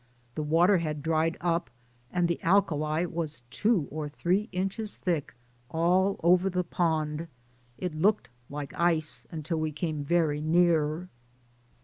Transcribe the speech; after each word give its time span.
The 0.33 0.41
water 0.41 0.79
had 0.79 1.03
dried 1.03 1.37
up, 1.41 1.69
and 2.11 2.27
the 2.27 2.41
alkali 2.41 3.05
was 3.05 3.43
two 3.51 3.87
or 3.91 4.09
three 4.09 4.49
inches 4.51 4.97
thick 4.97 5.35
all 5.69 6.19
over 6.23 6.49
the 6.49 6.63
pond; 6.63 7.27
it 7.77 7.93
looked 7.93 8.31
like 8.49 8.73
ice, 8.73 9.27
until 9.31 9.59
we 9.59 9.71
came 9.71 10.03
very 10.03 10.41
near. 10.41 11.07